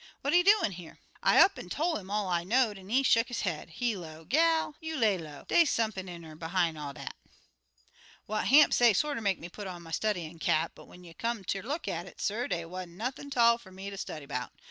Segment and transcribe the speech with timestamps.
[0.21, 3.27] What he doin' here?' I up an' tol' 'im all I know'd, an' he shuck
[3.27, 5.45] his head; he low, 'Gal, you lay low.
[5.47, 7.15] Dey's sump'n n'er behime all dat.'
[8.25, 11.43] "What Hamp say sorter make me put on my studyin' cap; but when you come
[11.43, 14.51] ter look at it, suh, dey wa'n't nothin' 'tall fer me ter study 'bout.